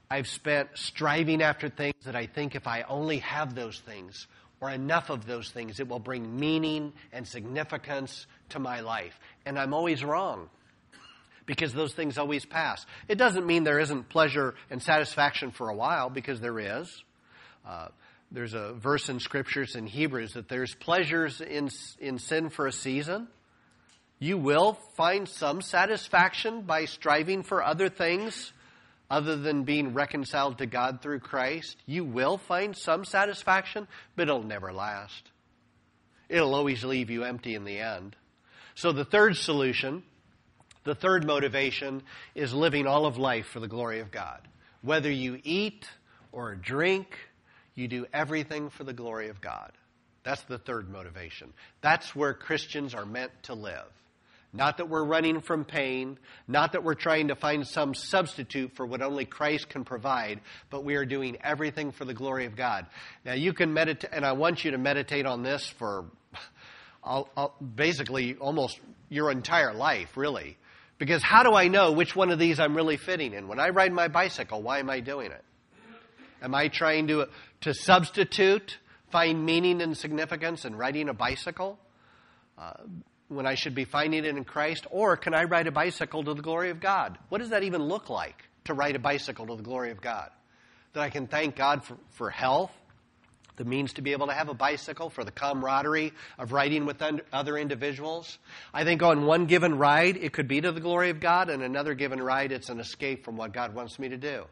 [0.09, 4.27] I've spent striving after things that I think if I only have those things
[4.61, 9.59] or enough of those things, it will bring meaning and significance to my life, and
[9.59, 10.49] I'm always wrong
[11.45, 12.85] because those things always pass.
[13.07, 17.03] It doesn't mean there isn't pleasure and satisfaction for a while, because there is.
[17.69, 17.89] Uh,
[18.31, 22.71] there's a verse in scriptures in Hebrews that there's pleasures in, in sin for a
[22.71, 23.27] season.
[24.17, 28.53] You will find some satisfaction by striving for other things
[29.09, 31.77] other than being reconciled to God through Christ.
[31.85, 35.29] You will find some satisfaction, but it'll never last.
[36.27, 38.15] It'll always leave you empty in the end.
[38.73, 40.03] So the third solution,
[40.85, 42.01] the third motivation
[42.33, 44.47] is living all of life for the glory of God.
[44.81, 45.87] Whether you eat
[46.31, 47.07] or drink
[47.79, 49.71] you do everything for the glory of God.
[50.23, 51.53] That's the third motivation.
[51.81, 53.87] That's where Christians are meant to live.
[54.51, 58.85] Not that we're running from pain, not that we're trying to find some substitute for
[58.85, 62.87] what only Christ can provide, but we are doing everything for the glory of God.
[63.23, 66.05] Now you can meditate, and I want you to meditate on this for
[67.03, 70.57] I'll, basically almost your entire life, really.
[70.97, 73.47] Because how do I know which one of these I'm really fitting in?
[73.47, 75.43] When I ride my bicycle, why am I doing it?
[76.41, 77.27] Am I trying to,
[77.61, 78.77] to substitute,
[79.11, 81.79] find meaning and significance in riding a bicycle
[82.57, 82.73] uh,
[83.27, 84.87] when I should be finding it in Christ?
[84.91, 87.17] Or can I ride a bicycle to the glory of God?
[87.29, 90.29] What does that even look like to ride a bicycle to the glory of God?
[90.93, 92.71] That I can thank God for, for health,
[93.57, 97.03] the means to be able to have a bicycle for the camaraderie of riding with
[97.33, 98.39] other individuals.
[98.73, 101.61] I think on one given ride, it could be to the glory of God, and
[101.61, 104.45] another given ride, it's an escape from what God wants me to do.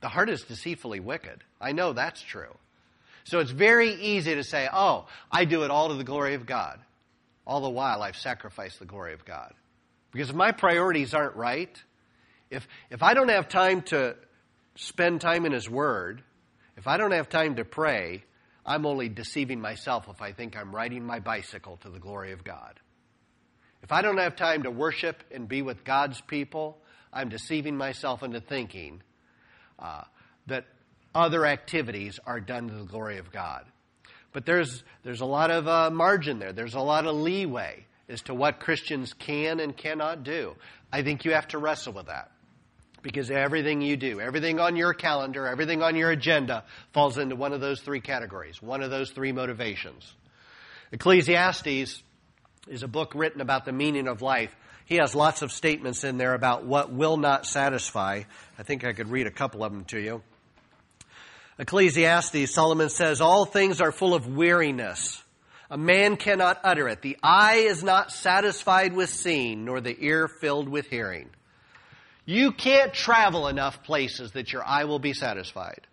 [0.00, 1.42] The heart is deceitfully wicked.
[1.60, 2.56] I know that's true.
[3.24, 6.46] So it's very easy to say, oh, I do it all to the glory of
[6.46, 6.78] God.
[7.46, 9.52] All the while, I've sacrificed the glory of God.
[10.12, 11.82] Because if my priorities aren't right,
[12.50, 14.16] if, if I don't have time to
[14.76, 16.22] spend time in His Word,
[16.76, 18.24] if I don't have time to pray,
[18.64, 22.44] I'm only deceiving myself if I think I'm riding my bicycle to the glory of
[22.44, 22.78] God.
[23.82, 26.78] If I don't have time to worship and be with God's people,
[27.12, 29.02] I'm deceiving myself into thinking
[29.78, 30.02] uh,
[30.46, 30.64] that
[31.14, 33.64] other activities are done to the glory of God.
[34.32, 36.52] But there's, there's a lot of uh, margin there.
[36.52, 40.54] There's a lot of leeway as to what Christians can and cannot do.
[40.92, 42.30] I think you have to wrestle with that.
[43.00, 47.52] Because everything you do, everything on your calendar, everything on your agenda falls into one
[47.52, 50.12] of those three categories, one of those three motivations.
[50.90, 52.02] Ecclesiastes
[52.66, 54.54] is a book written about the meaning of life.
[54.88, 58.22] He has lots of statements in there about what will not satisfy.
[58.58, 60.22] I think I could read a couple of them to you.
[61.58, 65.22] Ecclesiastes, Solomon says, All things are full of weariness.
[65.70, 67.02] A man cannot utter it.
[67.02, 71.28] The eye is not satisfied with seeing, nor the ear filled with hearing.
[72.24, 75.86] You can't travel enough places that your eye will be satisfied.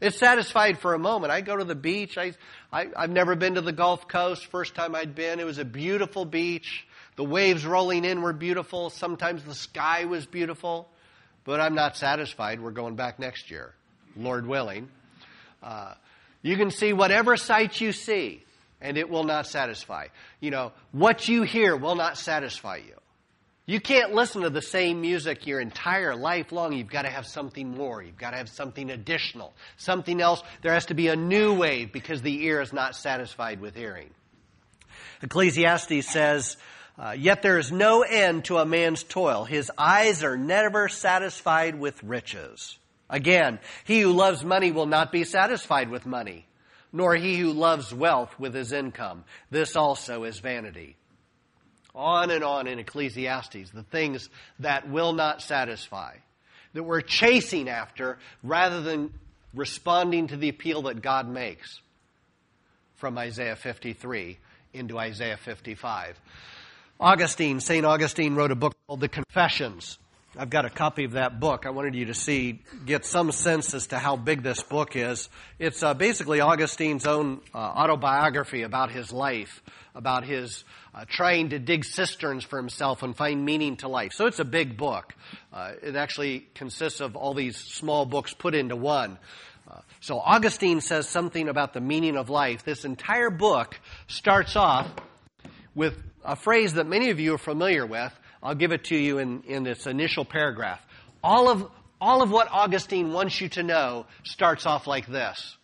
[0.00, 1.30] It's satisfied for a moment.
[1.30, 2.18] I go to the beach.
[2.18, 2.32] I,
[2.72, 4.46] I, have never been to the Gulf Coast.
[4.46, 6.86] First time I'd been, it was a beautiful beach.
[7.16, 8.90] The waves rolling in were beautiful.
[8.90, 10.88] Sometimes the sky was beautiful.
[11.44, 12.60] But I'm not satisfied.
[12.60, 13.74] We're going back next year,
[14.16, 14.88] Lord willing.
[15.62, 15.94] Uh,
[16.42, 18.44] you can see whatever sight you see,
[18.80, 20.08] and it will not satisfy.
[20.40, 22.94] You know, what you hear will not satisfy you.
[23.66, 26.72] You can't listen to the same music your entire life long.
[26.72, 28.02] You've got to have something more.
[28.02, 30.42] You've got to have something additional, something else.
[30.62, 34.10] There has to be a new wave because the ear is not satisfied with hearing.
[35.22, 36.56] Ecclesiastes says,
[37.00, 39.44] uh, Yet there is no end to a man's toil.
[39.44, 42.78] His eyes are never satisfied with riches.
[43.08, 46.46] Again, he who loves money will not be satisfied with money,
[46.92, 49.24] nor he who loves wealth with his income.
[49.50, 50.96] This also is vanity.
[51.94, 54.28] On and on in Ecclesiastes, the things
[54.60, 56.16] that will not satisfy,
[56.74, 59.12] that we're chasing after rather than
[59.54, 61.80] responding to the appeal that God makes
[62.96, 64.38] from Isaiah 53
[64.74, 66.20] into Isaiah 55.
[67.00, 67.86] Augustine, St.
[67.86, 69.98] Augustine wrote a book called The Confessions.
[70.36, 71.64] I've got a copy of that book.
[71.64, 75.30] I wanted you to see, get some sense as to how big this book is.
[75.58, 79.62] It's uh, basically Augustine's own uh, autobiography about his life,
[79.94, 80.62] about his
[80.94, 84.12] uh, trying to dig cisterns for himself and find meaning to life.
[84.12, 85.14] So it's a big book.
[85.54, 89.16] Uh, it actually consists of all these small books put into one.
[89.66, 92.62] Uh, so Augustine says something about the meaning of life.
[92.62, 94.86] This entire book starts off
[95.74, 95.94] with
[96.24, 98.12] a phrase that many of you are familiar with
[98.42, 100.80] I'll give it to you in, in this initial paragraph.
[101.22, 105.56] All of, all of what Augustine wants you to know starts off like this.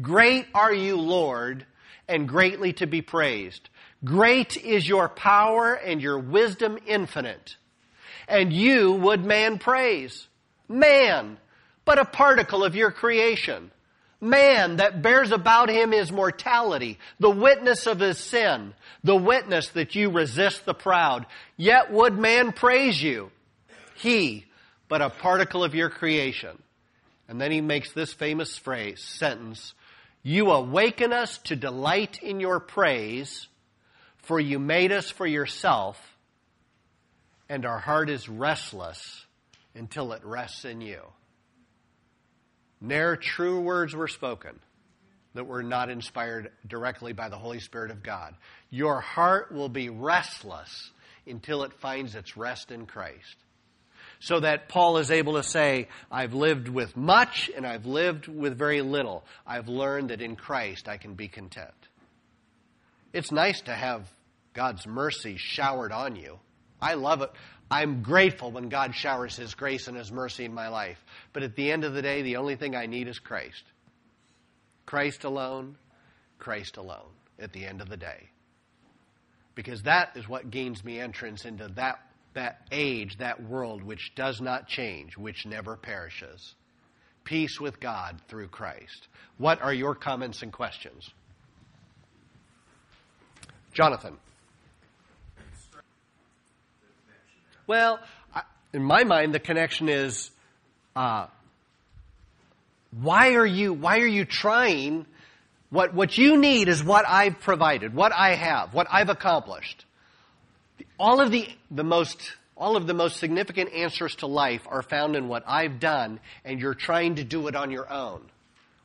[0.00, 1.64] Great are you, Lord,
[2.06, 3.68] and greatly to be praised.
[4.04, 7.56] Great is your power and your wisdom infinite.
[8.28, 10.26] And you would man praise.
[10.68, 11.38] Man,
[11.84, 13.70] but a particle of your creation
[14.24, 19.94] man that bears about him his mortality, the witness of his sin, the witness that
[19.94, 21.26] you resist the proud.
[21.56, 23.30] Yet would man praise you?
[23.96, 24.46] He,
[24.88, 26.60] but a particle of your creation.
[27.28, 29.74] And then he makes this famous phrase, sentence,
[30.22, 33.46] You awaken us to delight in your praise,
[34.18, 36.00] for you made us for yourself,
[37.48, 39.24] and our heart is restless
[39.74, 41.00] until it rests in you.
[42.84, 44.60] Ne'er true words were spoken
[45.32, 48.34] that were not inspired directly by the Holy Spirit of God.
[48.68, 50.90] Your heart will be restless
[51.26, 53.36] until it finds its rest in Christ.
[54.20, 58.58] So that Paul is able to say, I've lived with much and I've lived with
[58.58, 59.24] very little.
[59.46, 61.70] I've learned that in Christ I can be content.
[63.14, 64.06] It's nice to have
[64.52, 66.38] God's mercy showered on you.
[66.84, 67.30] I love it.
[67.70, 71.02] I'm grateful when God showers His grace and His mercy in my life.
[71.32, 73.62] But at the end of the day, the only thing I need is Christ.
[74.84, 75.78] Christ alone,
[76.38, 77.08] Christ alone
[77.38, 78.28] at the end of the day.
[79.54, 82.00] Because that is what gains me entrance into that,
[82.34, 86.54] that age, that world which does not change, which never perishes.
[87.24, 89.08] Peace with God through Christ.
[89.38, 91.08] What are your comments and questions?
[93.72, 94.18] Jonathan.
[97.66, 98.00] Well,
[98.72, 100.30] in my mind, the connection is
[100.94, 101.26] uh,
[103.00, 105.06] why are you why are you trying
[105.70, 109.84] What, what you need is what I've provided, what I have, what I've accomplished.
[111.00, 115.16] All of the, the most, all of the most significant answers to life are found
[115.16, 118.22] in what I've done, and you're trying to do it on your own.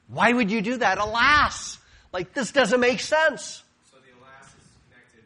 [0.08, 0.98] Why would you do that?
[0.98, 1.78] Alas!
[2.12, 3.62] Like, this doesn't make sense.
[3.92, 5.24] So the alas is connected.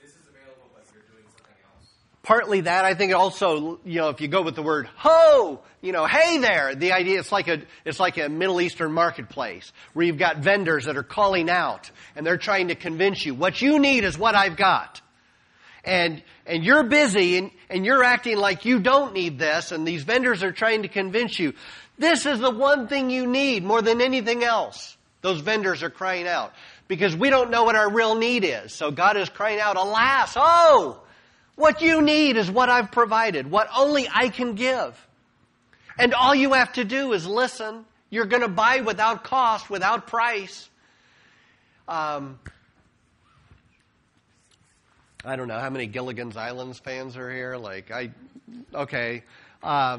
[0.00, 1.90] This is available, but you're doing something else.
[2.30, 5.90] Partly that, I think also, you know, if you go with the word ho, you
[5.90, 10.06] know, hey there, the idea, it's like a, it's like a Middle Eastern marketplace where
[10.06, 13.80] you've got vendors that are calling out and they're trying to convince you what you
[13.80, 15.00] need is what I've got.
[15.84, 20.04] And, and you're busy and, and you're acting like you don't need this and these
[20.04, 21.54] vendors are trying to convince you
[21.98, 24.96] this is the one thing you need more than anything else.
[25.20, 26.54] Those vendors are crying out
[26.86, 28.72] because we don't know what our real need is.
[28.72, 31.02] So God is crying out, alas, oh,
[31.60, 35.06] what you need is what I've provided, what only I can give.
[35.98, 37.84] And all you have to do is listen.
[38.08, 40.68] You're going to buy without cost, without price.
[41.86, 42.38] Um,
[45.24, 47.56] I don't know how many Gilligan's Islands fans are here.
[47.56, 48.10] Like, I,
[48.74, 49.22] okay.
[49.62, 49.98] Uh,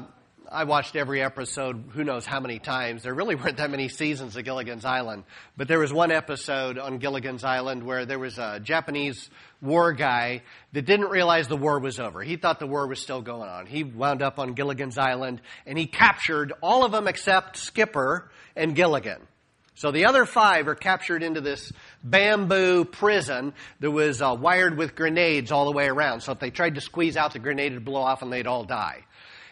[0.50, 3.02] I watched every episode, who knows how many times.
[3.02, 5.24] There really weren't that many seasons of Gilligan's Island.
[5.56, 9.30] But there was one episode on Gilligan's Island where there was a Japanese
[9.60, 12.22] war guy that didn't realize the war was over.
[12.22, 13.66] He thought the war was still going on.
[13.66, 18.74] He wound up on Gilligan's Island and he captured all of them except Skipper and
[18.74, 19.20] Gilligan.
[19.74, 21.72] So the other five are captured into this
[22.04, 26.20] bamboo prison that was uh, wired with grenades all the way around.
[26.20, 28.64] So if they tried to squeeze out, the grenade would blow off and they'd all
[28.64, 29.04] die.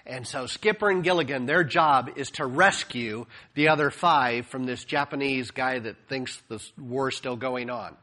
[0.06, 4.84] And so Skipper and Gilligan, their job is to rescue the other five from this
[4.84, 7.96] Japanese guy that thinks the war's still going on.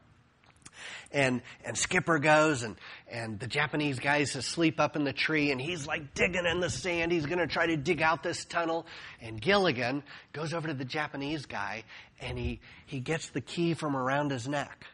[1.10, 2.76] And, and Skipper goes and,
[3.10, 6.68] and the Japanese guy's asleep up in the tree and he's like digging in the
[6.68, 7.12] sand.
[7.12, 8.86] He's going to try to dig out this tunnel.
[9.20, 11.84] And Gilligan goes over to the Japanese guy
[12.20, 14.86] and he, he gets the key from around his neck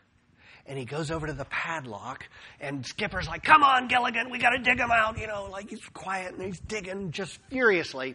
[0.67, 2.29] and he goes over to the padlock
[2.61, 5.85] and Skipper's like, come on, Gilligan, we gotta dig him out, you know, like he's
[5.93, 8.15] quiet and he's digging just furiously.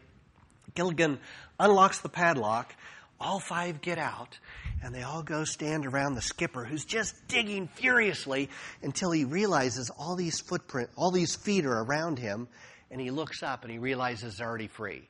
[0.76, 1.20] Gilligan
[1.60, 2.74] unlocks the padlock,
[3.20, 4.38] all five get out,
[4.84, 8.50] and they all go stand around the skipper who's just digging furiously
[8.82, 12.48] until he realizes all these footprint, all these feet are around him,
[12.92, 15.08] and he looks up and he realizes they're already free.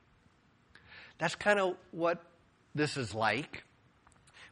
[1.20, 2.22] That's kind of what
[2.74, 3.64] this is like.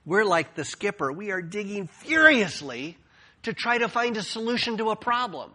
[0.08, 1.12] We're like the skipper.
[1.12, 2.98] We are digging furiously
[3.44, 5.52] to try to find a solution to a problem.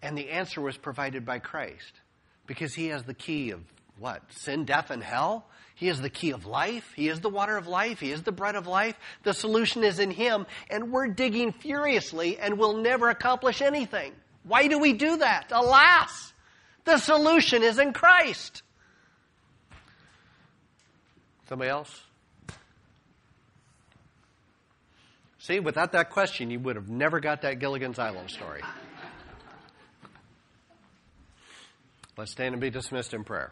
[0.00, 1.92] And the answer was provided by Christ
[2.46, 3.60] because he has the key of
[3.98, 4.22] what?
[4.30, 5.44] Sin, death, and hell?
[5.74, 6.92] He is the key of life.
[6.94, 7.98] He is the water of life.
[7.98, 8.94] He is the bread of life.
[9.24, 14.12] The solution is in Him, and we're digging furiously and we'll never accomplish anything.
[14.44, 15.50] Why do we do that?
[15.50, 16.32] Alas,
[16.84, 18.62] the solution is in Christ.
[21.48, 22.07] Somebody else?
[25.48, 28.60] See, without that question, you would have never got that Gilligan's Island story.
[32.18, 33.50] Let's stand and be dismissed in prayer.